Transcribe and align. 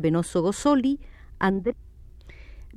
Venoso 0.00 0.42
Gosoli, 0.42 0.98
Andrés. 1.38 1.76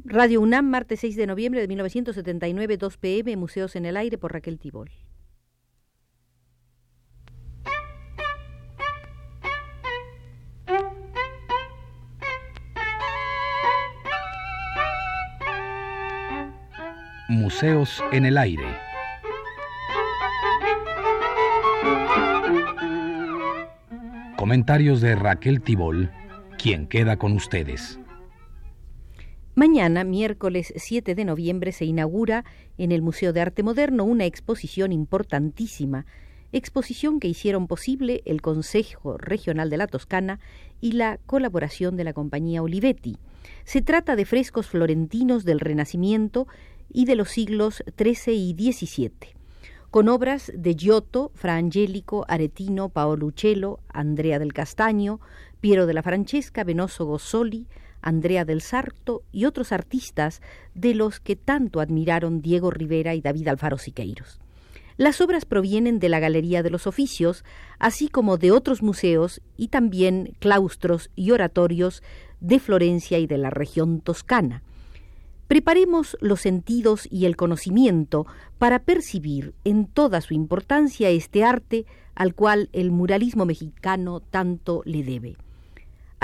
Radio 0.05 0.41
UNAM, 0.41 0.65
martes 0.69 0.99
6 1.01 1.15
de 1.15 1.27
noviembre 1.27 1.61
de 1.61 1.67
1979, 1.67 2.77
2 2.77 2.97
pm, 2.97 3.37
Museos 3.37 3.75
en 3.75 3.85
el 3.85 3.95
Aire 3.97 4.17
por 4.17 4.33
Raquel 4.33 4.59
Tibol. 4.59 4.89
Museos 17.29 18.03
en 18.11 18.25
el 18.25 18.37
Aire. 18.37 18.77
Comentarios 24.35 25.01
de 25.01 25.15
Raquel 25.15 25.61
Tibol, 25.61 26.11
quien 26.63 26.87
queda 26.87 27.17
con 27.17 27.33
ustedes. 27.33 27.99
Mañana, 29.53 30.05
miércoles 30.05 30.71
7 30.77 31.13
de 31.13 31.25
noviembre, 31.25 31.73
se 31.73 31.83
inaugura 31.83 32.45
en 32.77 32.93
el 32.93 33.01
Museo 33.01 33.33
de 33.33 33.41
Arte 33.41 33.63
Moderno 33.63 34.05
una 34.05 34.23
exposición 34.23 34.93
importantísima, 34.93 36.05
exposición 36.53 37.19
que 37.19 37.27
hicieron 37.27 37.67
posible 37.67 38.21
el 38.23 38.41
Consejo 38.41 39.17
Regional 39.17 39.69
de 39.69 39.75
la 39.75 39.87
Toscana 39.87 40.39
y 40.79 40.93
la 40.93 41.19
colaboración 41.25 41.97
de 41.97 42.05
la 42.05 42.13
compañía 42.13 42.63
Olivetti. 42.63 43.17
Se 43.65 43.81
trata 43.81 44.15
de 44.15 44.23
frescos 44.23 44.67
florentinos 44.67 45.43
del 45.43 45.59
Renacimiento 45.59 46.47
y 46.89 47.03
de 47.03 47.17
los 47.17 47.27
siglos 47.27 47.83
XIII 47.97 48.35
y 48.35 48.71
XVII, 48.71 49.11
con 49.91 50.07
obras 50.07 50.49
de 50.55 50.75
Giotto, 50.75 51.33
Fra 51.35 51.57
Angelico, 51.57 52.23
Aretino, 52.29 52.87
Paolo 52.87 53.25
Uccello, 53.25 53.81
Andrea 53.89 54.39
del 54.39 54.53
Castaño, 54.53 55.19
Piero 55.63 55.85
de 55.85 55.93
la 55.93 56.03
Francesca, 56.03 56.65
Venoso 56.65 57.05
Gossoli, 57.05 57.67
Andrea 58.01 58.43
del 58.43 58.59
Sarto 58.59 59.23
y 59.31 59.45
otros 59.45 59.71
artistas 59.71 60.41
de 60.75 60.93
los 60.93 61.21
que 61.21 61.37
tanto 61.37 61.79
admiraron 61.79 62.41
Diego 62.41 62.69
Rivera 62.69 63.15
y 63.15 63.21
David 63.21 63.47
Alfaro 63.47 63.77
Siqueiros. 63.77 64.41
Las 64.97 65.21
obras 65.21 65.45
provienen 65.45 65.99
de 65.99 66.09
la 66.09 66.19
Galería 66.19 66.63
de 66.63 66.69
los 66.69 66.85
Oficios, 66.85 67.45
así 67.79 68.09
como 68.09 68.35
de 68.35 68.51
otros 68.51 68.83
museos 68.83 69.39
y 69.55 69.69
también 69.69 70.35
claustros 70.39 71.09
y 71.15 71.31
oratorios 71.31 72.03
de 72.41 72.59
Florencia 72.59 73.17
y 73.19 73.25
de 73.25 73.37
la 73.37 73.49
región 73.49 74.01
toscana. 74.01 74.63
Preparemos 75.47 76.17
los 76.19 76.41
sentidos 76.41 77.07
y 77.09 77.23
el 77.23 77.37
conocimiento 77.37 78.25
para 78.57 78.79
percibir 78.79 79.53
en 79.63 79.85
toda 79.85 80.19
su 80.19 80.33
importancia 80.33 81.09
este 81.09 81.45
arte 81.45 81.85
al 82.15 82.35
cual 82.35 82.67
el 82.73 82.91
muralismo 82.91 83.45
mexicano 83.45 84.19
tanto 84.19 84.81
le 84.83 85.03
debe. 85.03 85.37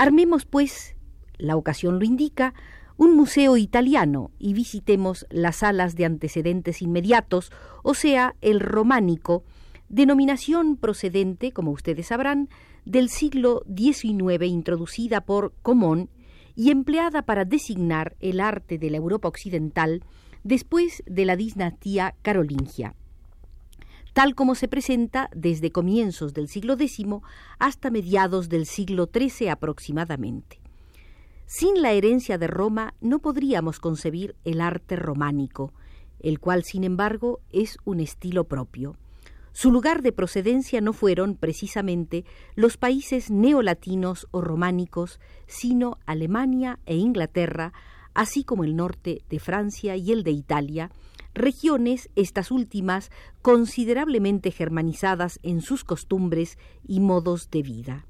Armemos, 0.00 0.46
pues, 0.46 0.96
la 1.36 1.56
ocasión 1.56 1.98
lo 1.98 2.06
indica, 2.06 2.54
un 2.96 3.14
museo 3.14 3.58
italiano 3.58 4.30
y 4.38 4.54
visitemos 4.54 5.26
las 5.28 5.56
salas 5.56 5.94
de 5.94 6.06
antecedentes 6.06 6.80
inmediatos, 6.80 7.52
o 7.82 7.92
sea, 7.92 8.34
el 8.40 8.60
románico, 8.60 9.44
denominación 9.90 10.78
procedente, 10.78 11.52
como 11.52 11.70
ustedes 11.70 12.06
sabrán, 12.06 12.48
del 12.86 13.10
siglo 13.10 13.62
XIX 13.76 14.42
introducida 14.46 15.20
por 15.20 15.52
Comón 15.60 16.08
y 16.56 16.70
empleada 16.70 17.20
para 17.20 17.44
designar 17.44 18.16
el 18.20 18.40
arte 18.40 18.78
de 18.78 18.88
la 18.88 18.96
Europa 18.96 19.28
occidental 19.28 20.02
después 20.44 21.02
de 21.04 21.26
la 21.26 21.36
dinastía 21.36 22.14
carolingia, 22.22 22.94
tal 24.12 24.34
como 24.34 24.54
se 24.54 24.68
presenta 24.68 25.30
desde 25.34 25.72
comienzos 25.72 26.34
del 26.34 26.48
siglo 26.48 26.74
X 26.74 27.04
hasta 27.58 27.90
mediados 27.90 28.48
del 28.48 28.66
siglo 28.66 29.08
XIII 29.12 29.48
aproximadamente. 29.48 30.60
Sin 31.46 31.82
la 31.82 31.92
herencia 31.92 32.38
de 32.38 32.46
Roma 32.46 32.94
no 33.00 33.18
podríamos 33.18 33.80
concebir 33.80 34.36
el 34.44 34.60
arte 34.60 34.96
románico, 34.96 35.72
el 36.20 36.38
cual, 36.38 36.64
sin 36.64 36.84
embargo, 36.84 37.40
es 37.50 37.78
un 37.84 38.00
estilo 38.00 38.44
propio. 38.44 38.96
Su 39.52 39.72
lugar 39.72 40.02
de 40.02 40.12
procedencia 40.12 40.80
no 40.80 40.92
fueron, 40.92 41.34
precisamente, 41.34 42.24
los 42.54 42.76
países 42.76 43.30
neolatinos 43.30 44.28
o 44.30 44.40
románicos, 44.40 45.18
sino 45.48 45.98
Alemania 46.06 46.78
e 46.86 46.96
Inglaterra, 46.96 47.72
así 48.14 48.44
como 48.44 48.62
el 48.62 48.76
norte 48.76 49.22
de 49.28 49.40
Francia 49.40 49.96
y 49.96 50.12
el 50.12 50.22
de 50.22 50.30
Italia, 50.30 50.90
regiones 51.34 52.10
estas 52.16 52.50
últimas 52.50 53.10
considerablemente 53.42 54.50
germanizadas 54.50 55.38
en 55.42 55.60
sus 55.60 55.84
costumbres 55.84 56.58
y 56.86 57.00
modos 57.00 57.50
de 57.50 57.62
vida. 57.62 58.06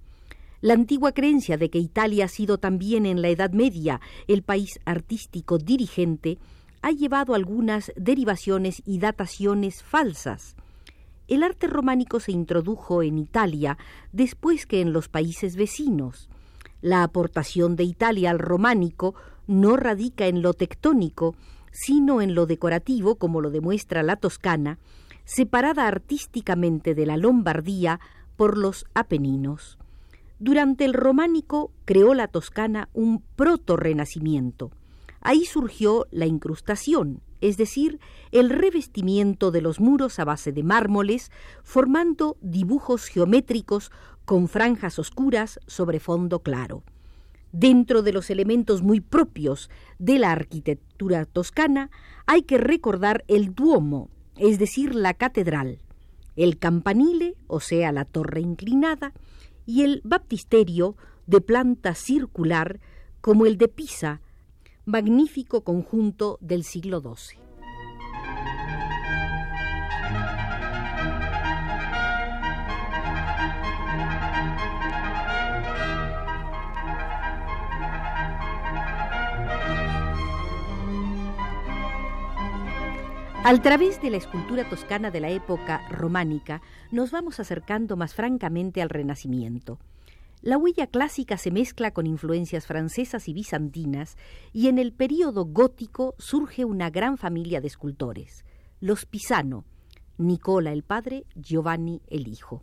La 0.62 0.74
antigua 0.74 1.12
creencia 1.12 1.56
de 1.56 1.70
que 1.70 1.78
Italia 1.78 2.26
ha 2.26 2.28
sido 2.28 2.58
también 2.58 3.06
en 3.06 3.22
la 3.22 3.28
Edad 3.28 3.52
Media 3.52 4.00
el 4.28 4.42
país 4.42 4.78
artístico 4.84 5.56
dirigente 5.56 6.38
ha 6.82 6.90
llevado 6.90 7.34
algunas 7.34 7.92
derivaciones 7.96 8.82
y 8.84 8.98
dataciones 8.98 9.82
falsas. 9.82 10.56
El 11.28 11.42
arte 11.42 11.66
románico 11.66 12.20
se 12.20 12.32
introdujo 12.32 13.02
en 13.02 13.18
Italia 13.18 13.78
después 14.12 14.66
que 14.66 14.80
en 14.80 14.92
los 14.92 15.08
países 15.08 15.56
vecinos. 15.56 16.28
La 16.82 17.04
aportación 17.04 17.76
de 17.76 17.84
Italia 17.84 18.30
al 18.30 18.38
románico 18.38 19.14
no 19.46 19.76
radica 19.76 20.26
en 20.26 20.42
lo 20.42 20.54
tectónico, 20.54 21.36
sino 21.70 22.20
en 22.20 22.34
lo 22.34 22.46
decorativo, 22.46 23.16
como 23.16 23.40
lo 23.40 23.50
demuestra 23.50 24.02
la 24.02 24.16
Toscana, 24.16 24.78
separada 25.24 25.86
artísticamente 25.86 26.94
de 26.94 27.06
la 27.06 27.16
Lombardía 27.16 28.00
por 28.36 28.58
los 28.58 28.86
Apeninos. 28.94 29.78
Durante 30.38 30.84
el 30.84 30.94
románico 30.94 31.70
creó 31.84 32.14
la 32.14 32.26
Toscana 32.26 32.88
un 32.94 33.22
proto-renacimiento. 33.36 34.70
Ahí 35.20 35.44
surgió 35.44 36.06
la 36.10 36.26
incrustación, 36.26 37.20
es 37.42 37.56
decir, 37.56 38.00
el 38.32 38.50
revestimiento 38.50 39.50
de 39.50 39.60
los 39.60 39.80
muros 39.80 40.18
a 40.18 40.24
base 40.24 40.52
de 40.52 40.62
mármoles, 40.62 41.30
formando 41.62 42.38
dibujos 42.40 43.06
geométricos 43.06 43.92
con 44.24 44.48
franjas 44.48 44.98
oscuras 44.98 45.60
sobre 45.66 46.00
fondo 46.00 46.40
claro. 46.40 46.82
Dentro 47.52 48.02
de 48.02 48.12
los 48.12 48.30
elementos 48.30 48.82
muy 48.82 49.00
propios 49.00 49.70
de 49.98 50.18
la 50.18 50.30
arquitectura 50.32 51.24
toscana 51.24 51.90
hay 52.26 52.42
que 52.42 52.58
recordar 52.58 53.24
el 53.26 53.54
duomo, 53.54 54.08
es 54.36 54.58
decir, 54.58 54.94
la 54.94 55.14
catedral, 55.14 55.80
el 56.36 56.58
campanile, 56.58 57.34
o 57.48 57.60
sea, 57.60 57.90
la 57.90 58.04
torre 58.04 58.40
inclinada, 58.40 59.12
y 59.66 59.82
el 59.82 60.00
baptisterio 60.04 60.96
de 61.26 61.40
planta 61.40 61.94
circular 61.94 62.80
como 63.20 63.46
el 63.46 63.58
de 63.58 63.68
Pisa, 63.68 64.20
magnífico 64.84 65.62
conjunto 65.62 66.38
del 66.40 66.64
siglo 66.64 67.00
XII. 67.00 67.49
Al 83.42 83.62
través 83.62 84.02
de 84.02 84.10
la 84.10 84.18
escultura 84.18 84.68
toscana 84.68 85.10
de 85.10 85.18
la 85.18 85.30
época 85.30 85.88
románica, 85.88 86.60
nos 86.92 87.10
vamos 87.10 87.40
acercando 87.40 87.96
más 87.96 88.14
francamente 88.14 88.82
al 88.82 88.90
Renacimiento. 88.90 89.78
La 90.42 90.58
huella 90.58 90.86
clásica 90.86 91.38
se 91.38 91.50
mezcla 91.50 91.92
con 91.92 92.06
influencias 92.06 92.66
francesas 92.66 93.28
y 93.28 93.32
bizantinas, 93.32 94.18
y 94.52 94.68
en 94.68 94.78
el 94.78 94.92
período 94.92 95.46
gótico 95.46 96.14
surge 96.18 96.66
una 96.66 96.90
gran 96.90 97.16
familia 97.16 97.62
de 97.62 97.68
escultores, 97.68 98.44
los 98.78 99.06
Pisano, 99.06 99.64
Nicola 100.18 100.72
el 100.72 100.82
padre, 100.82 101.24
Giovanni 101.34 102.02
el 102.08 102.28
hijo. 102.28 102.62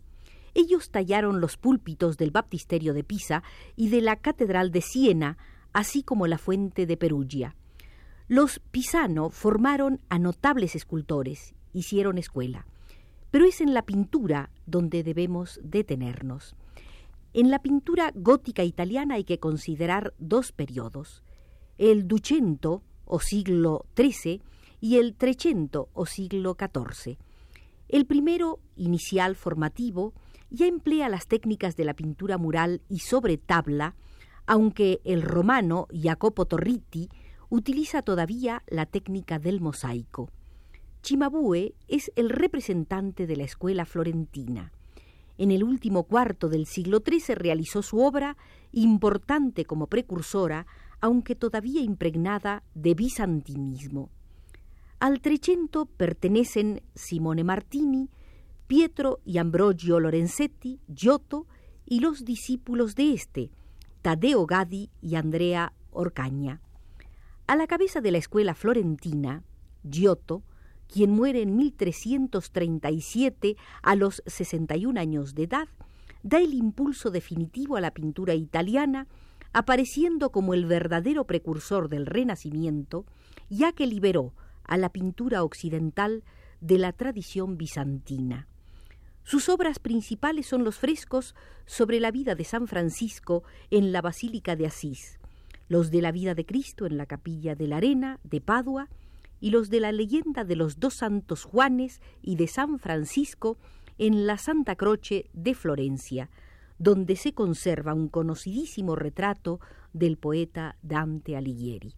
Ellos 0.54 0.90
tallaron 0.90 1.40
los 1.40 1.56
púlpitos 1.56 2.16
del 2.18 2.30
baptisterio 2.30 2.94
de 2.94 3.02
Pisa 3.02 3.42
y 3.74 3.88
de 3.88 4.00
la 4.00 4.14
catedral 4.14 4.70
de 4.70 4.82
Siena, 4.82 5.38
así 5.72 6.04
como 6.04 6.28
la 6.28 6.38
fuente 6.38 6.86
de 6.86 6.96
Perugia. 6.96 7.56
Los 8.28 8.58
Pisano 8.58 9.30
formaron 9.30 10.00
a 10.10 10.18
notables 10.18 10.76
escultores, 10.76 11.54
hicieron 11.72 12.18
escuela. 12.18 12.66
Pero 13.30 13.46
es 13.46 13.62
en 13.62 13.72
la 13.72 13.86
pintura 13.86 14.50
donde 14.66 15.02
debemos 15.02 15.58
detenernos. 15.62 16.54
En 17.32 17.50
la 17.50 17.60
pintura 17.60 18.12
gótica 18.14 18.64
italiana 18.64 19.14
hay 19.14 19.24
que 19.24 19.40
considerar 19.40 20.12
dos 20.18 20.52
periodos, 20.52 21.22
el 21.78 22.06
Ducento 22.06 22.82
o 23.06 23.18
siglo 23.18 23.86
XIII 23.96 24.42
y 24.78 24.96
el 24.96 25.14
Trecento 25.14 25.88
o 25.94 26.04
siglo 26.04 26.54
XIV. 26.58 27.16
El 27.88 28.04
primero, 28.04 28.60
inicial 28.76 29.36
formativo, 29.36 30.12
ya 30.50 30.66
emplea 30.66 31.08
las 31.08 31.28
técnicas 31.28 31.76
de 31.76 31.86
la 31.86 31.94
pintura 31.94 32.36
mural 32.36 32.82
y 32.90 32.98
sobre 32.98 33.38
tabla, 33.38 33.94
aunque 34.46 35.00
el 35.04 35.22
romano 35.22 35.88
Jacopo 35.90 36.44
Torriti 36.44 37.08
utiliza 37.50 38.02
todavía 38.02 38.62
la 38.66 38.86
técnica 38.86 39.38
del 39.38 39.60
mosaico. 39.60 40.30
Cimabue 41.02 41.74
es 41.86 42.12
el 42.16 42.30
representante 42.30 43.26
de 43.26 43.36
la 43.36 43.44
escuela 43.44 43.84
florentina. 43.84 44.72
En 45.38 45.50
el 45.50 45.62
último 45.62 46.02
cuarto 46.02 46.48
del 46.48 46.66
siglo 46.66 47.02
XIII 47.06 47.34
realizó 47.36 47.82
su 47.82 48.00
obra, 48.00 48.36
importante 48.72 49.64
como 49.64 49.86
precursora, 49.86 50.66
aunque 51.00 51.36
todavía 51.36 51.80
impregnada 51.80 52.64
de 52.74 52.94
bizantinismo. 52.94 54.10
Al 55.00 55.20
Trecento 55.20 55.86
pertenecen 55.86 56.82
Simone 56.96 57.44
Martini, 57.44 58.10
Pietro 58.66 59.20
y 59.24 59.38
Ambrogio 59.38 60.00
Lorenzetti, 60.00 60.80
Giotto 60.92 61.46
y 61.86 62.00
los 62.00 62.24
discípulos 62.24 62.96
de 62.96 63.14
este, 63.14 63.50
Taddeo 64.02 64.44
Gaddi 64.44 64.90
y 65.00 65.14
Andrea 65.14 65.72
Orcaña. 65.90 66.60
A 67.48 67.56
la 67.56 67.66
cabeza 67.66 68.00
de 68.02 68.10
la 68.10 68.18
escuela 68.18 68.54
florentina, 68.54 69.42
Giotto, 69.82 70.42
quien 70.86 71.12
muere 71.12 71.40
en 71.40 71.56
1337 71.56 73.56
a 73.82 73.94
los 73.94 74.22
61 74.26 75.00
años 75.00 75.34
de 75.34 75.44
edad, 75.44 75.68
da 76.22 76.40
el 76.40 76.52
impulso 76.52 77.10
definitivo 77.10 77.76
a 77.76 77.80
la 77.80 77.92
pintura 77.92 78.34
italiana, 78.34 79.06
apareciendo 79.54 80.30
como 80.30 80.52
el 80.52 80.66
verdadero 80.66 81.24
precursor 81.24 81.88
del 81.88 82.04
Renacimiento, 82.04 83.06
ya 83.48 83.72
que 83.72 83.86
liberó 83.86 84.34
a 84.64 84.76
la 84.76 84.90
pintura 84.90 85.42
occidental 85.42 86.24
de 86.60 86.76
la 86.76 86.92
tradición 86.92 87.56
bizantina. 87.56 88.46
Sus 89.24 89.48
obras 89.48 89.78
principales 89.78 90.46
son 90.46 90.64
los 90.64 90.76
frescos 90.76 91.34
sobre 91.64 91.98
la 91.98 92.10
vida 92.10 92.34
de 92.34 92.44
San 92.44 92.66
Francisco 92.66 93.42
en 93.70 93.90
la 93.90 94.02
Basílica 94.02 94.54
de 94.54 94.66
Asís, 94.66 95.17
los 95.68 95.90
de 95.90 96.02
la 96.02 96.12
vida 96.12 96.34
de 96.34 96.46
Cristo 96.46 96.86
en 96.86 96.96
la 96.96 97.06
Capilla 97.06 97.54
de 97.54 97.68
la 97.68 97.76
Arena 97.76 98.20
de 98.24 98.40
Padua 98.40 98.88
y 99.40 99.50
los 99.50 99.70
de 99.70 99.80
la 99.80 99.92
leyenda 99.92 100.44
de 100.44 100.56
los 100.56 100.80
dos 100.80 100.94
santos 100.94 101.44
Juanes 101.44 102.00
y 102.22 102.36
de 102.36 102.48
San 102.48 102.78
Francisco 102.78 103.58
en 103.98 104.26
la 104.26 104.38
Santa 104.38 104.76
Croce 104.76 105.28
de 105.32 105.54
Florencia, 105.54 106.30
donde 106.78 107.16
se 107.16 107.32
conserva 107.32 107.94
un 107.94 108.08
conocidísimo 108.08 108.96
retrato 108.96 109.60
del 109.92 110.16
poeta 110.16 110.76
Dante 110.82 111.36
Alighieri. 111.36 111.94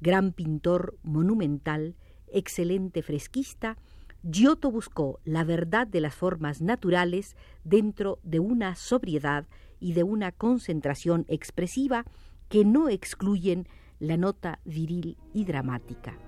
Gran 0.00 0.32
pintor 0.32 0.96
monumental, 1.02 1.96
excelente 2.28 3.02
fresquista, 3.02 3.76
Giotto 4.22 4.70
buscó 4.70 5.20
la 5.24 5.44
verdad 5.44 5.86
de 5.86 6.00
las 6.00 6.14
formas 6.14 6.60
naturales 6.60 7.36
dentro 7.64 8.18
de 8.22 8.40
una 8.40 8.74
sobriedad 8.74 9.46
y 9.80 9.92
de 9.92 10.02
una 10.02 10.32
concentración 10.32 11.24
expresiva 11.28 12.04
que 12.48 12.64
no 12.64 12.88
excluyen 12.88 13.66
la 13.98 14.16
nota 14.16 14.60
viril 14.64 15.16
y 15.32 15.44
dramática. 15.44 16.18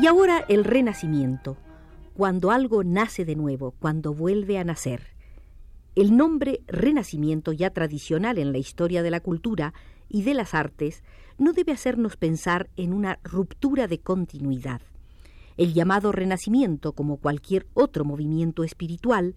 Y 0.00 0.08
ahora 0.08 0.44
el 0.48 0.62
renacimiento, 0.62 1.56
cuando 2.14 2.52
algo 2.52 2.84
nace 2.84 3.24
de 3.24 3.34
nuevo, 3.34 3.72
cuando 3.72 4.14
vuelve 4.14 4.56
a 4.58 4.62
nacer. 4.64 5.15
El 5.96 6.14
nombre 6.14 6.60
renacimiento, 6.66 7.52
ya 7.52 7.70
tradicional 7.70 8.36
en 8.36 8.52
la 8.52 8.58
historia 8.58 9.02
de 9.02 9.10
la 9.10 9.20
cultura 9.20 9.72
y 10.10 10.24
de 10.24 10.34
las 10.34 10.52
artes, 10.52 11.02
no 11.38 11.54
debe 11.54 11.72
hacernos 11.72 12.18
pensar 12.18 12.68
en 12.76 12.92
una 12.92 13.18
ruptura 13.24 13.88
de 13.88 13.98
continuidad. 13.98 14.82
El 15.56 15.72
llamado 15.72 16.12
renacimiento, 16.12 16.92
como 16.92 17.16
cualquier 17.16 17.66
otro 17.72 18.04
movimiento 18.04 18.62
espiritual, 18.62 19.36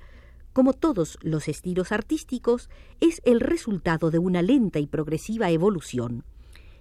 como 0.51 0.73
todos 0.73 1.17
los 1.21 1.47
estilos 1.47 1.93
artísticos, 1.93 2.69
es 2.99 3.21
el 3.23 3.39
resultado 3.39 4.11
de 4.11 4.19
una 4.19 4.41
lenta 4.41 4.79
y 4.79 4.87
progresiva 4.87 5.51
evolución. 5.51 6.25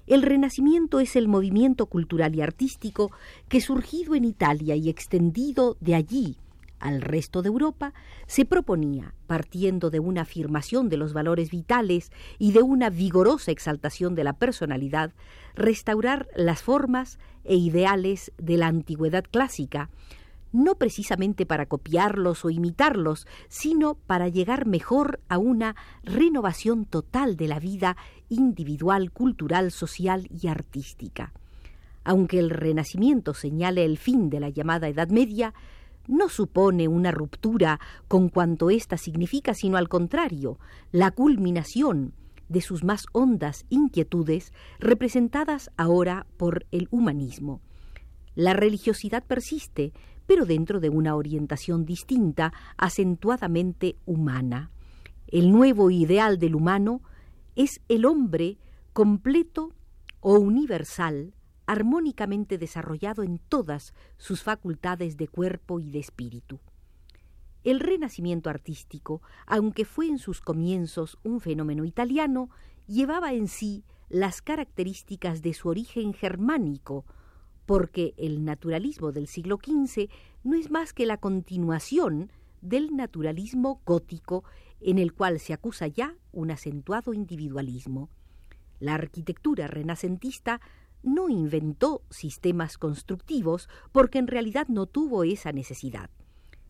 El 0.09 0.23
Renacimiento 0.23 0.99
es 0.99 1.15
el 1.15 1.29
movimiento 1.29 1.87
cultural 1.87 2.35
y 2.35 2.41
artístico 2.41 3.13
que, 3.49 3.61
surgido 3.61 4.17
en 4.17 4.25
Italia 4.25 4.75
y 4.75 4.89
extendido 4.89 5.77
de 5.79 5.95
allí 5.95 6.37
al 6.81 7.03
resto 7.03 7.43
de 7.43 7.49
Europa, 7.49 7.93
se 8.27 8.45
proponía, 8.45 9.15
partiendo 9.27 9.91
de 9.91 10.01
una 10.01 10.23
afirmación 10.23 10.89
de 10.89 10.97
los 10.97 11.13
valores 11.13 11.51
vitales 11.51 12.11
y 12.39 12.53
de 12.53 12.63
una 12.63 12.91
vigorosa 12.91 13.51
exaltación 13.51 14.15
de 14.15 14.25
la 14.25 14.35
personalidad, 14.35 15.13
restaurar 15.55 16.29
las 16.35 16.63
formas 16.63 17.19
e 17.45 17.57
ideales 17.57 18.33
de 18.39 18.57
la 18.57 18.67
antigüedad 18.67 19.25
clásica, 19.31 19.91
no 20.53 20.77
precisamente 20.77 21.47
para 21.47 21.67
copiarlos 21.67 22.45
o 22.45 22.51
imitarlos, 22.51 23.27
sino 23.49 23.95
para 23.95 24.29
llegar 24.29 24.67
mejor 24.67 25.21
a 25.29 25.39
una 25.39 25.77
renovación 26.03 26.85
total 26.85 27.37
de 27.37 27.49
la 27.49 27.59
vida 27.59 27.97
individual, 28.29 29.11
cultural, 29.11 29.71
social 29.73 30.29
y 30.31 30.49
artística. 30.49 31.33
Aunque 32.05 32.39
el 32.39 32.51
Renacimiento 32.51 33.35
señale 33.35 33.85
el 33.85 33.99
fin 33.99 34.31
de 34.31 34.41
la 34.41 34.49
llamada 34.49 34.89
Edad 34.89 35.09
Media, 35.09 35.53
no 36.09 36.29
supone 36.29 36.89
una 36.89 37.13
ruptura 37.13 37.79
con 38.09 38.29
cuanto 38.29 38.71
ésta 38.71 38.97
significa, 38.97 39.55
sino 39.55 39.77
al 39.77 39.89
contrario, 39.89 40.59
la 40.91 41.11
culminación 41.13 42.15
de 42.49 42.61
sus 42.63 42.83
más 42.83 43.07
hondas 43.13 43.67
inquietudes 43.69 44.53
representadas 44.81 45.71
ahora 45.77 46.27
por 46.37 46.67
el 46.73 46.89
humanismo. 46.91 47.61
La 48.35 48.55
religiosidad 48.55 49.25
persiste, 49.25 49.93
pero 50.27 50.47
dentro 50.47 50.81
de 50.81 50.89
una 50.89 51.15
orientación 51.15 51.85
distinta, 51.85 52.53
acentuadamente 52.77 53.97
humana. 54.07 54.71
El 55.27 55.53
nuevo 55.53 55.91
ideal 55.91 56.39
del 56.39 56.55
humano 56.55 57.03
es 57.55 57.81
el 57.89 58.07
hombre 58.07 58.59
completo 58.93 59.75
o 60.21 60.39
universal, 60.39 61.35
armónicamente 61.69 62.57
desarrollado 62.57 63.23
en 63.23 63.39
todas 63.39 63.93
sus 64.17 64.43
facultades 64.43 65.19
de 65.19 65.29
cuerpo 65.29 65.81
y 65.81 65.91
de 65.91 65.99
espíritu. 65.99 66.61
El 67.63 67.81
renacimiento 67.81 68.49
artístico, 68.49 69.21
aunque 69.47 69.85
fue 69.85 70.07
en 70.07 70.17
sus 70.17 70.41
comienzos 70.41 71.19
un 71.25 71.41
fenómeno 71.41 71.85
italiano, 71.85 72.49
llevaba 72.87 73.35
en 73.35 73.49
sí 73.49 73.85
las 74.09 74.41
características 74.41 75.43
de 75.43 75.53
su 75.53 75.69
origen 75.69 76.15
germánico, 76.15 77.05
porque 77.67 78.15
el 78.17 78.47
naturalismo 78.47 79.13
del 79.13 79.27
siglo 79.27 79.59
XV 79.63 80.09
no 80.45 80.57
es 80.57 80.71
más 80.71 80.95
que 80.95 81.05
la 81.05 81.19
continuación 81.19 82.33
del 82.63 82.97
naturalismo 82.97 83.83
gótico 83.85 84.43
en 84.81 84.99
el 84.99 85.13
cual 85.13 85.39
se 85.39 85.53
acusa 85.53 85.87
ya 85.87 86.15
un 86.33 86.51
acentuado 86.51 87.13
individualismo. 87.13 88.09
La 88.81 88.95
arquitectura 88.95 89.67
renacentista 89.67 90.63
no 91.03 91.29
inventó 91.29 92.03
sistemas 92.11 92.79
constructivos 92.79 93.69
porque 93.93 94.19
en 94.19 94.27
realidad 94.27 94.69
no 94.69 94.87
tuvo 94.87 95.25
esa 95.25 95.53
necesidad. 95.53 96.11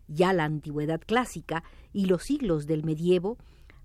Ya 0.06 0.32
la 0.32 0.44
antigüedad 0.44 1.00
clásica 1.04 1.64
y 1.92 2.06
los 2.06 2.22
siglos 2.22 2.66
del 2.66 2.84
medievo 2.84 3.38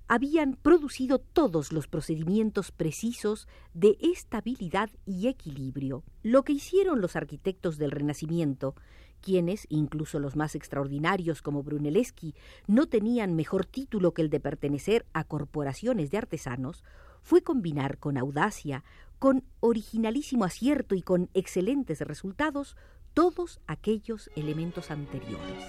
habían 0.08 0.56
producido 0.56 1.20
todos 1.20 1.72
los 1.72 1.88
procedimientos 1.88 2.72
precisos 2.72 3.48
de 3.74 3.98
estabilidad 4.00 4.90
y 5.06 5.28
equilibrio. 5.28 6.04
Lo 6.22 6.44
que 6.44 6.54
hicieron 6.54 7.02
los 7.02 7.16
arquitectos 7.16 7.78
del 7.78 7.92
Renacimiento, 7.92 8.76
quienes, 9.22 9.66
incluso 9.70 10.20
los 10.20 10.36
más 10.36 10.56
extraordinarios 10.56 11.42
como 11.42 11.64
Brunelleschi, 11.64 12.36
no 12.68 12.88
tenían 12.88 13.36
mejor 13.36 13.66
título 13.66 14.14
que 14.14 14.22
el 14.22 14.30
de 14.30 14.42
pertenecer 14.42 15.06
a 15.14 15.24
corporaciones 15.24 16.12
de 16.12 16.18
artesanos, 16.18 16.84
fue 17.24 17.42
combinar 17.42 17.98
con 17.98 18.18
audacia, 18.18 18.84
con 19.18 19.44
originalísimo 19.62 20.46
acierto 20.46 20.96
y 20.96 21.02
con 21.02 21.30
excelentes 21.34 22.02
resultados 22.02 22.76
todos 23.14 23.60
aquellos 23.68 24.30
elementos 24.36 24.92
anteriores. 24.92 25.64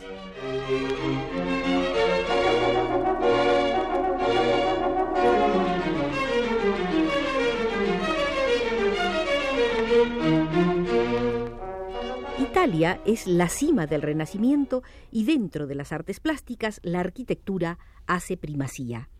Italia 12.39 13.01
es 13.05 13.27
la 13.27 13.49
cima 13.49 13.87
del 13.87 14.03
Renacimiento 14.03 14.83
y 15.11 15.25
dentro 15.25 15.67
de 15.67 15.75
las 15.75 15.93
artes 15.93 16.19
plásticas 16.19 16.81
la 16.83 17.01
arquitectura 17.01 17.79
hace 18.07 18.37
primacía. 18.37 19.11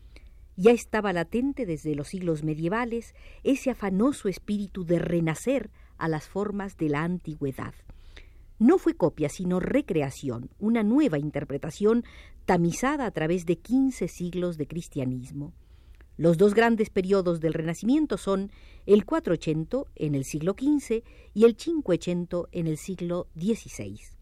Ya 0.57 0.71
estaba 0.71 1.13
latente 1.13 1.67
desde 1.67 1.95
los 1.95 2.09
siglos 2.09 2.45
medievales 2.45 3.15
ese 3.43 3.71
afanoso 3.71 4.29
espíritu 4.29 4.85
de 4.85 4.99
renacer 4.99 5.71
a 5.99 6.09
las 6.09 6.29
formas 6.29 6.77
de 6.77 6.89
la 6.89 7.03
antigüedad. 7.03 7.75
No 8.59 8.79
fue 8.79 8.95
copia, 8.95 9.29
sino 9.29 9.59
recreación, 9.59 10.51
una 10.61 10.85
nueva 10.85 11.19
interpretación 11.19 12.05
tamizada 12.45 13.07
a 13.07 13.11
través 13.11 13.47
de 13.47 13.59
quince 13.59 14.07
siglos 14.07 14.57
de 14.57 14.69
cristianismo. 14.69 15.53
Los 16.17 16.39
dos 16.39 16.55
grandes 16.55 16.91
periodos 16.91 17.41
del 17.41 17.55
Renacimiento 17.55 18.17
son 18.17 18.53
el 18.87 19.05
480 19.05 19.91
en 19.97 20.15
el 20.15 20.25
siglo 20.25 20.55
XV 20.57 21.03
y 21.35 21.45
el 21.45 21.57
580 21.57 22.43
en 22.53 22.69
el 22.69 22.77
siglo 22.77 23.27
XVI. 23.35 24.14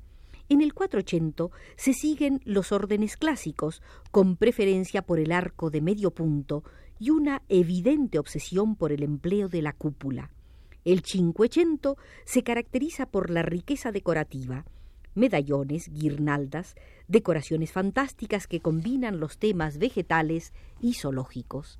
En 0.48 0.60
el 0.60 0.74
480 0.74 1.46
se 1.76 1.94
siguen 1.94 2.40
los 2.44 2.72
órdenes 2.72 3.16
clásicos, 3.16 3.82
con 4.10 4.36
preferencia 4.36 5.02
por 5.02 5.18
el 5.18 5.32
arco 5.32 5.70
de 5.70 5.80
medio 5.80 6.10
punto 6.10 6.64
y 6.98 7.10
una 7.10 7.42
evidente 7.48 8.18
obsesión 8.18 8.76
por 8.76 8.92
el 8.92 9.02
empleo 9.02 9.48
de 9.48 9.62
la 9.62 9.72
cúpula. 9.72 10.30
El 10.84 11.02
Cinquecento 11.02 11.96
se 12.24 12.42
caracteriza 12.42 13.06
por 13.06 13.30
la 13.30 13.42
riqueza 13.42 13.92
decorativa, 13.92 14.64
medallones, 15.14 15.88
guirnaldas, 15.92 16.74
decoraciones 17.08 17.72
fantásticas 17.72 18.46
que 18.46 18.60
combinan 18.60 19.20
los 19.20 19.38
temas 19.38 19.78
vegetales 19.78 20.52
y 20.80 20.94
zoológicos. 20.94 21.78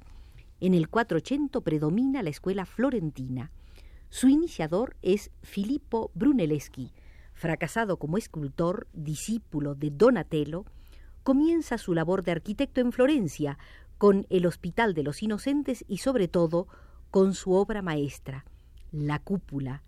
En 0.61 0.75
el 0.75 0.89
480 0.89 1.61
predomina 1.61 2.23
la 2.23 2.31
escuela 2.31 2.67
florentina. 2.67 3.51
Su 4.09 4.29
iniciador 4.29 4.97
es 5.03 5.31
Filippo 5.43 6.11
Brunelleschi, 6.15 6.93
fracasado 7.43 7.97
como 7.97 8.19
escultor, 8.19 8.87
discípulo 8.93 9.75
de 9.75 9.91
Donatello, 9.91 10.65
comienza 11.25 11.77
su 11.77 11.93
labor 11.93 12.23
de 12.23 12.31
arquitecto 12.31 12.81
en 12.81 12.93
Florencia, 12.93 13.59
con 13.99 14.29
el 14.31 14.47
Hospital 14.47 14.95
de 14.95 15.03
los 15.03 15.25
Inocentes 15.25 15.85
y 15.89 15.99
sobre 15.99 16.29
todo 16.29 16.69
con 17.11 17.35
su 17.35 17.55
obra 17.55 17.83
maestra, 17.83 18.45
la 18.93 19.19
cúpula, 19.19 19.83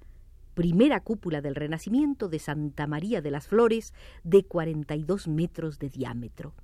primera 0.54 0.99
cúpula 0.99 1.40
del 1.42 1.54
Renacimiento 1.54 2.28
de 2.28 2.40
Santa 2.40 2.88
María 2.88 3.23
de 3.23 3.30
las 3.30 3.46
Flores 3.46 3.94
de 4.25 4.42
42 4.42 5.28
metros 5.28 5.78
de 5.78 5.90
diámetro. 5.90 6.54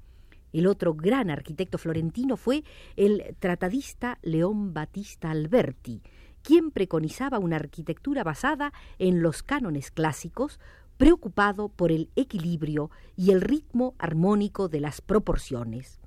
El 0.53 0.67
otro 0.67 0.95
gran 0.95 1.31
arquitecto 1.31 1.79
florentino 1.79 2.37
fue 2.37 2.65
el 2.97 3.37
tratadista 3.39 4.19
León 4.23 4.75
Battista 4.75 5.31
Alberti, 5.31 6.03
quien 6.43 6.71
preconizaba 6.71 7.39
una 7.39 7.57
arquitectura 7.57 8.25
basada 8.25 8.73
en 8.99 9.23
los 9.23 9.43
cánones 9.43 9.91
clásicos, 9.91 10.59
preocupado 11.01 11.71
por 11.71 11.93
el 11.93 12.11
equilibrio 12.15 12.91
y 13.17 13.31
el 13.31 13.41
ritmo 13.41 13.95
armónico 13.99 14.69
de 14.69 14.81
las 14.81 15.01
proporciones. 15.01 15.99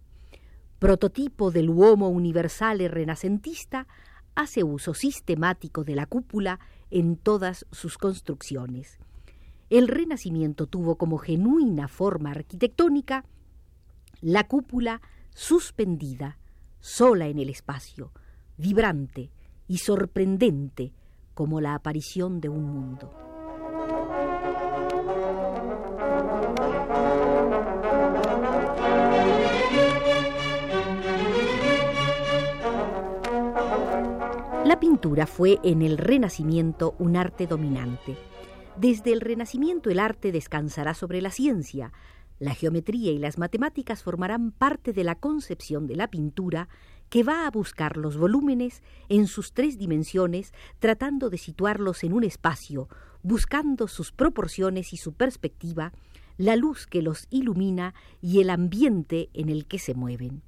Prototipo 0.78 1.50
del 1.50 1.72
uomo 1.72 2.10
universale 2.10 2.88
renacentista, 2.90 3.88
hace 4.36 4.64
uso 4.64 4.94
sistemático 4.94 5.84
de 5.84 5.96
la 5.96 6.06
cúpula 6.06 6.60
en 6.92 7.16
todas 7.16 7.66
sus 7.72 7.98
construcciones. 7.98 9.00
El 9.72 9.88
Renacimiento 9.88 10.68
tuvo 10.68 10.96
como 10.96 11.18
genuina 11.18 11.88
forma 11.88 12.30
arquitectónica 12.30 13.26
la 14.22 14.48
cúpula 14.48 15.02
suspendida, 15.34 16.38
sola 16.82 17.26
en 17.30 17.40
el 17.40 17.50
espacio, 17.50 18.12
vibrante 18.58 19.32
y 19.68 19.80
sorprendente 19.80 20.94
como 21.34 21.62
la 21.62 21.74
aparición 21.74 22.40
de 22.40 22.50
un 22.50 22.66
mundo. 22.66 23.33
La 34.74 34.80
pintura 34.80 35.28
fue 35.28 35.60
en 35.64 35.84
el 35.84 36.00
Renacimiento 36.00 36.96
un 36.98 37.16
arte 37.16 37.46
dominante. 37.46 38.18
Desde 38.76 39.14
el 39.14 39.22
Renacimiento 39.22 39.92
el 39.92 40.00
arte 40.00 40.32
descansará 40.32 40.96
sobre 40.96 41.22
la 41.22 41.30
ciencia. 41.30 41.94
La 42.40 42.56
geometría 42.56 43.12
y 43.12 43.20
las 43.20 43.38
matemáticas 43.38 44.02
formarán 44.02 44.52
parte 44.52 44.92
de 44.92 45.04
la 45.04 45.14
concepción 45.14 45.86
de 45.86 45.96
la 45.96 46.08
pintura 46.08 46.70
que 47.12 47.22
va 47.22 47.46
a 47.46 47.52
buscar 47.52 47.98
los 47.98 48.18
volúmenes 48.18 48.82
en 49.10 49.28
sus 49.28 49.54
tres 49.54 49.78
dimensiones, 49.78 50.54
tratando 50.80 51.30
de 51.30 51.38
situarlos 51.38 52.04
en 52.04 52.14
un 52.14 52.24
espacio, 52.24 52.90
buscando 53.22 53.88
sus 53.88 54.12
proporciones 54.12 54.92
y 54.92 54.98
su 54.98 55.14
perspectiva, 55.14 55.94
la 56.38 56.56
luz 56.56 56.88
que 56.88 57.04
los 57.04 57.28
ilumina 57.30 57.94
y 58.24 58.42
el 58.42 58.50
ambiente 58.50 59.30
en 59.36 59.50
el 59.50 59.68
que 59.68 59.78
se 59.78 59.94
mueven. 59.94 60.42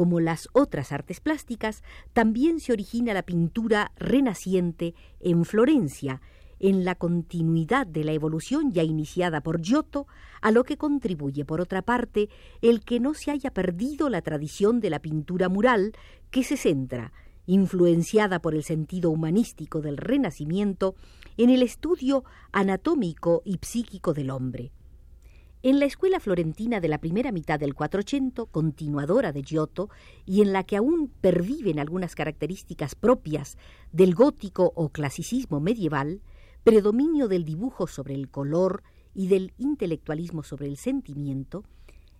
Como 0.00 0.18
las 0.18 0.48
otras 0.54 0.92
artes 0.92 1.20
plásticas, 1.20 1.82
también 2.14 2.58
se 2.58 2.72
origina 2.72 3.12
la 3.12 3.22
pintura 3.22 3.92
renaciente 3.96 4.94
en 5.20 5.44
Florencia, 5.44 6.22
en 6.58 6.86
la 6.86 6.94
continuidad 6.94 7.86
de 7.86 8.04
la 8.04 8.12
evolución 8.12 8.72
ya 8.72 8.82
iniciada 8.82 9.42
por 9.42 9.60
Giotto, 9.60 10.06
a 10.40 10.52
lo 10.52 10.64
que 10.64 10.78
contribuye, 10.78 11.44
por 11.44 11.60
otra 11.60 11.82
parte, 11.82 12.30
el 12.62 12.80
que 12.82 12.98
no 12.98 13.12
se 13.12 13.30
haya 13.30 13.50
perdido 13.50 14.08
la 14.08 14.22
tradición 14.22 14.80
de 14.80 14.88
la 14.88 15.00
pintura 15.00 15.50
mural, 15.50 15.92
que 16.30 16.44
se 16.44 16.56
centra, 16.56 17.12
influenciada 17.44 18.38
por 18.38 18.54
el 18.54 18.64
sentido 18.64 19.10
humanístico 19.10 19.82
del 19.82 19.98
Renacimiento, 19.98 20.94
en 21.36 21.50
el 21.50 21.62
estudio 21.62 22.24
anatómico 22.52 23.42
y 23.44 23.58
psíquico 23.60 24.14
del 24.14 24.30
hombre. 24.30 24.72
En 25.62 25.78
la 25.78 25.84
escuela 25.84 26.20
florentina 26.20 26.80
de 26.80 26.88
la 26.88 26.96
primera 26.96 27.32
mitad 27.32 27.60
del 27.60 27.74
480, 27.74 28.46
continuadora 28.46 29.30
de 29.30 29.42
Giotto, 29.42 29.90
y 30.24 30.40
en 30.40 30.54
la 30.54 30.64
que 30.64 30.78
aún 30.78 31.12
perviven 31.20 31.78
algunas 31.78 32.14
características 32.14 32.94
propias 32.94 33.58
del 33.92 34.14
gótico 34.14 34.72
o 34.74 34.88
clasicismo 34.88 35.60
medieval, 35.60 36.22
predominio 36.64 37.28
del 37.28 37.44
dibujo 37.44 37.86
sobre 37.86 38.14
el 38.14 38.30
color 38.30 38.82
y 39.12 39.28
del 39.28 39.52
intelectualismo 39.58 40.44
sobre 40.44 40.66
el 40.66 40.78
sentimiento, 40.78 41.64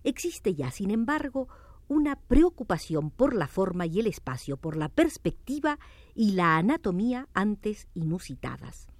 existe 0.03 0.53
ya, 0.53 0.69
sin 0.69 0.91
embargo, 0.91 1.47
una 1.87 2.17
preocupación 2.17 3.09
por 3.09 3.33
la 3.33 3.47
forma 3.47 3.87
y 3.87 4.01
el 4.01 4.05
espacio, 4.05 4.55
por 4.57 4.77
la 4.77 4.87
perspectiva 4.87 5.79
y 6.13 6.33
la 6.33 6.57
anatomía 6.57 7.27
antes 7.33 7.87
inusitadas. 7.95 8.90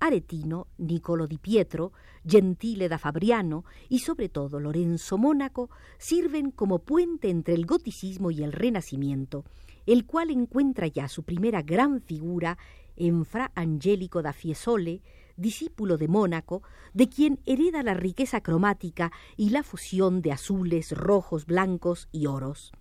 Aretino, 0.00 0.68
Nicolo 0.78 1.26
di 1.26 1.38
Pietro, 1.38 1.92
Gentile 2.24 2.88
da 2.88 2.98
Fabriano 2.98 3.64
y 3.88 4.00
sobre 4.00 4.28
todo 4.28 4.58
Lorenzo 4.58 5.18
Mónaco 5.18 5.70
sirven 5.98 6.50
como 6.50 6.80
puente 6.80 7.28
entre 7.28 7.54
el 7.54 7.66
goticismo 7.66 8.30
y 8.30 8.42
el 8.42 8.52
renacimiento, 8.52 9.44
el 9.86 10.06
cual 10.06 10.30
encuentra 10.30 10.86
ya 10.86 11.06
su 11.06 11.22
primera 11.22 11.62
gran 11.62 12.00
figura 12.00 12.58
en 12.96 13.24
Fra 13.24 13.52
Angelico 13.54 14.22
da 14.22 14.32
Fiesole, 14.32 15.02
discípulo 15.36 15.96
de 15.96 16.08
Mónaco, 16.08 16.62
de 16.92 17.08
quien 17.08 17.40
hereda 17.46 17.82
la 17.82 17.94
riqueza 17.94 18.42
cromática 18.42 19.12
y 19.36 19.50
la 19.50 19.62
fusión 19.62 20.22
de 20.22 20.32
azules, 20.32 20.92
rojos, 20.92 21.46
blancos 21.46 22.08
y 22.12 22.26
oros. 22.26 22.72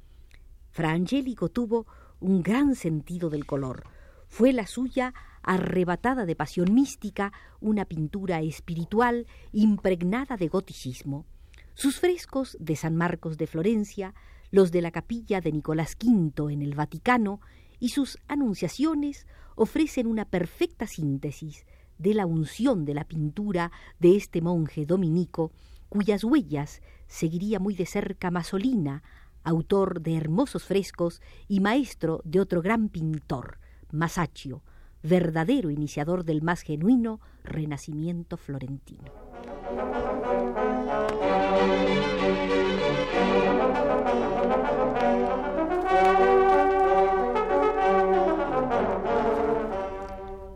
Fra 0.72 0.92
Angelico 0.92 1.50
tuvo 1.50 1.86
un 2.20 2.44
gran 2.44 2.76
sentido 2.76 3.30
del 3.30 3.46
color. 3.46 3.84
Fue 4.28 4.54
la 4.54 4.68
suya 4.68 5.14
arrebatada 5.44 6.26
de 6.26 6.36
pasión 6.36 6.74
mística, 6.74 7.34
una 7.60 7.86
pintura 7.86 8.42
espiritual 8.42 9.28
impregnada 9.52 10.38
de 10.38 10.48
goticismo. 10.48 11.26
Sus 11.74 12.00
frescos 12.00 12.58
de 12.60 12.76
San 12.76 12.96
Marcos 12.96 13.38
de 13.38 13.48
Florencia, 13.48 14.14
los 14.52 14.72
de 14.72 14.82
la 14.82 14.92
capilla 14.92 15.42
de 15.42 15.52
Nicolás 15.52 15.96
V 16.02 16.52
en 16.52 16.62
el 16.62 16.76
Vaticano 16.76 17.40
y 17.80 17.90
sus 17.90 18.18
anunciaciones 18.28 19.28
ofrecen 19.56 20.08
una 20.08 20.26
perfecta 20.26 20.88
síntesis 20.88 21.66
de 21.98 22.14
la 22.14 22.26
unción 22.26 22.86
de 22.86 22.94
la 22.94 23.04
pintura 23.04 23.72
de 24.00 24.16
este 24.16 24.42
monje 24.42 24.86
dominico, 24.86 25.52
cuyas 25.90 26.24
huellas 26.24 26.82
seguiría 27.08 27.60
muy 27.60 27.76
de 27.76 27.86
cerca 27.86 28.32
Masolina, 28.32 29.04
autor 29.44 30.02
de 30.02 30.16
hermosos 30.16 30.64
frescos 30.64 31.22
y 31.48 31.60
maestro 31.60 32.22
de 32.24 32.40
otro 32.40 32.62
gran 32.62 32.90
pintor, 32.90 33.60
Masaccio, 33.92 34.64
verdadero 35.04 35.70
iniciador 35.70 36.24
del 36.26 36.42
más 36.42 36.62
genuino 36.62 37.20
renacimiento 37.44 38.38
florentino. 38.38 39.12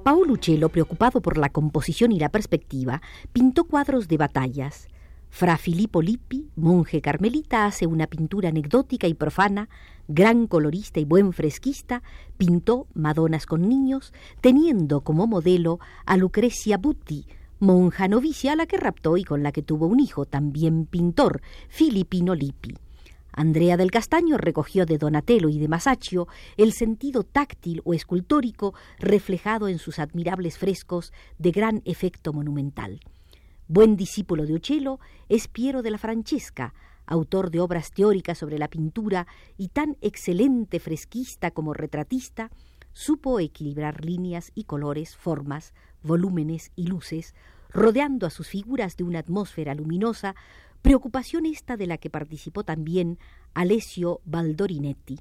Paolo 0.04 0.34
Uccello, 0.34 0.70
preocupado 0.70 1.22
por 1.22 1.38
la 1.38 1.50
composición 1.50 2.12
y 2.12 2.20
la 2.20 2.30
perspectiva, 2.30 3.02
pintó 3.32 3.64
cuadros 3.64 4.08
de 4.10 4.18
batallas, 4.18 4.88
Fra 5.36 5.58
Filippo 5.58 6.04
Lippi, 6.04 6.52
monje 6.56 7.02
carmelita, 7.02 7.66
hace 7.66 7.88
una 7.88 8.06
pintura 8.06 8.50
anecdótica 8.50 9.08
y 9.08 9.16
profana, 9.16 9.68
gran 10.08 10.46
colorista 10.46 11.00
y 11.00 11.06
buen 11.06 11.34
fresquista, 11.34 12.04
pintó 12.38 12.86
Madonas 12.94 13.48
con 13.48 13.68
niños, 13.68 14.14
teniendo 14.42 15.02
como 15.02 15.26
modelo 15.26 15.80
a 16.06 16.18
Lucrecia 16.18 16.78
Butti, 16.78 17.26
monja 17.58 18.08
novicia 18.08 18.52
a 18.52 18.56
la 18.56 18.68
que 18.68 18.78
raptó 18.78 19.18
y 19.18 19.24
con 19.24 19.42
la 19.42 19.52
que 19.52 19.64
tuvo 19.64 19.88
un 19.88 20.00
hijo, 20.00 20.26
también 20.26 20.86
pintor, 20.86 21.42
Filippino 21.68 22.36
Lippi. 22.36 22.76
Andrea 23.32 23.76
del 23.76 23.90
Castaño 23.90 24.38
recogió 24.38 24.86
de 24.86 25.00
Donatello 25.00 25.50
y 25.50 25.58
de 25.58 25.68
Masaccio 25.68 26.28
el 26.58 26.74
sentido 26.74 27.24
táctil 27.24 27.82
o 27.86 27.96
escultórico 27.96 28.76
reflejado 29.00 29.68
en 29.68 29.80
sus 29.80 29.98
admirables 29.98 30.60
frescos 30.60 31.12
de 31.40 31.50
gran 31.50 31.82
efecto 31.86 32.34
monumental. 32.34 33.00
Buen 33.76 33.96
discípulo 33.96 34.46
de 34.46 34.54
Uccello 34.54 35.00
es 35.30 35.48
Piero 35.48 35.82
de 35.82 35.90
la 35.90 35.98
Francesca, 35.98 36.76
autor 37.08 37.50
de 37.50 37.60
obras 37.60 37.90
teóricas 37.90 38.38
sobre 38.38 38.60
la 38.60 38.68
pintura 38.68 39.26
y 39.58 39.70
tan 39.70 39.98
excelente 40.02 40.80
fresquista 40.80 41.50
como 41.50 41.74
retratista, 41.74 42.52
supo 42.92 43.40
equilibrar 43.40 44.06
líneas 44.06 44.52
y 44.54 44.66
colores, 44.66 45.18
formas, 45.18 45.74
volúmenes 46.04 46.72
y 46.76 46.86
luces, 46.86 47.34
rodeando 47.72 48.28
a 48.28 48.30
sus 48.30 48.48
figuras 48.48 48.96
de 48.96 49.06
una 49.06 49.18
atmósfera 49.18 49.74
luminosa, 49.74 50.36
preocupación 50.84 51.48
esta 51.48 51.76
de 51.76 51.88
la 51.88 51.98
que 51.98 52.12
participó 52.12 52.64
también 52.64 53.18
Alessio 53.56 54.22
Baldorinetti. 54.24 55.20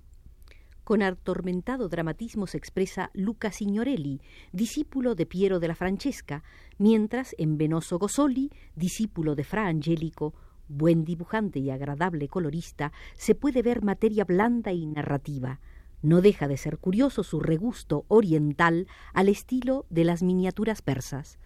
Con 0.93 1.01
atormentado 1.01 1.89
dramatismo 1.89 2.47
se 2.47 2.59
expresa 2.59 3.11
Luca 3.15 3.51
Signorelli, 3.51 4.21
discípulo 4.53 5.15
de 5.15 5.25
Piero 5.25 5.59
de 5.59 5.67
la 5.67 5.75
Francesca, 5.75 6.45
mientras 6.77 7.35
en 7.39 7.57
Venoso 7.57 7.99
Gosoli, 7.99 8.51
discípulo 8.77 9.35
de 9.35 9.43
Fra 9.43 9.69
Angelico, 9.69 10.35
buen 10.69 11.07
dibujante 11.07 11.61
y 11.61 11.71
agradable 11.71 12.29
colorista, 12.29 12.93
se 13.15 13.35
puede 13.35 13.63
ver 13.63 13.83
materia 13.83 14.27
blanda 14.27 14.73
y 14.73 14.85
narrativa. 14.85 15.61
No 16.03 16.21
deja 16.21 16.47
de 16.47 16.59
ser 16.59 16.77
curioso 16.77 17.23
su 17.23 17.41
regusto 17.41 18.05
oriental 18.09 18.87
al 19.15 19.31
estilo 19.31 19.87
de 19.89 20.05
las 20.05 20.23
miniaturas 20.23 20.83
persas. 20.83 21.39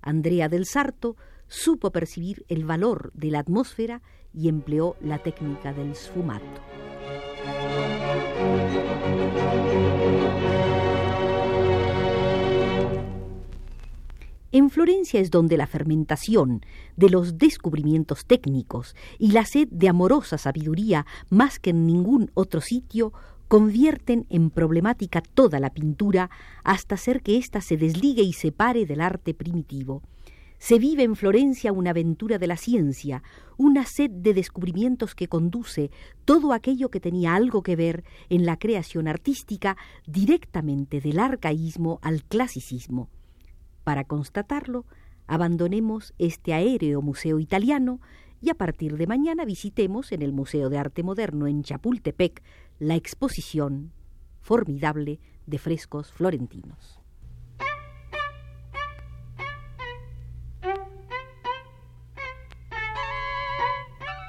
Andrea 0.00 0.48
del 0.48 0.64
Sarto 0.64 1.18
supo 1.46 1.90
percibir 1.90 2.46
el 2.48 2.64
valor 2.64 3.12
de 3.12 3.32
la 3.32 3.40
atmósfera 3.40 4.00
y 4.32 4.48
empleó 4.48 4.96
la 5.02 5.18
técnica 5.18 5.74
del 5.74 5.94
sfumato. 5.94 6.62
En 14.54 14.70
Florencia 14.70 15.18
es 15.18 15.32
donde 15.32 15.56
la 15.56 15.66
fermentación 15.66 16.64
de 16.96 17.10
los 17.10 17.38
descubrimientos 17.38 18.24
técnicos 18.24 18.94
y 19.18 19.32
la 19.32 19.44
sed 19.46 19.66
de 19.72 19.88
amorosa 19.88 20.38
sabiduría, 20.38 21.06
más 21.28 21.58
que 21.58 21.70
en 21.70 21.88
ningún 21.88 22.30
otro 22.34 22.60
sitio, 22.60 23.12
convierten 23.48 24.26
en 24.30 24.50
problemática 24.50 25.22
toda 25.22 25.58
la 25.58 25.70
pintura 25.70 26.30
hasta 26.62 26.94
hacer 26.94 27.22
que 27.22 27.36
ésta 27.36 27.60
se 27.60 27.76
desligue 27.76 28.22
y 28.22 28.32
separe 28.32 28.86
del 28.86 29.00
arte 29.00 29.34
primitivo. 29.34 30.02
Se 30.66 30.78
vive 30.78 31.02
en 31.02 31.14
Florencia 31.14 31.74
una 31.74 31.90
aventura 31.90 32.38
de 32.38 32.46
la 32.46 32.56
ciencia, 32.56 33.22
una 33.58 33.84
sed 33.84 34.10
de 34.10 34.32
descubrimientos 34.32 35.14
que 35.14 35.28
conduce 35.28 35.90
todo 36.24 36.54
aquello 36.54 36.88
que 36.88 37.00
tenía 37.00 37.34
algo 37.34 37.62
que 37.62 37.76
ver 37.76 38.02
en 38.30 38.46
la 38.46 38.58
creación 38.58 39.06
artística 39.06 39.76
directamente 40.06 41.02
del 41.02 41.18
arcaísmo 41.18 41.98
al 42.00 42.24
clasicismo. 42.24 43.10
Para 43.84 44.04
constatarlo, 44.04 44.86
abandonemos 45.26 46.14
este 46.16 46.54
aéreo 46.54 47.02
museo 47.02 47.40
italiano 47.40 48.00
y 48.40 48.48
a 48.48 48.54
partir 48.54 48.96
de 48.96 49.06
mañana 49.06 49.44
visitemos 49.44 50.12
en 50.12 50.22
el 50.22 50.32
Museo 50.32 50.70
de 50.70 50.78
Arte 50.78 51.02
Moderno 51.02 51.46
en 51.46 51.62
Chapultepec 51.62 52.42
la 52.78 52.94
exposición 52.94 53.92
formidable 54.40 55.20
de 55.44 55.58
frescos 55.58 56.10
florentinos. 56.10 57.03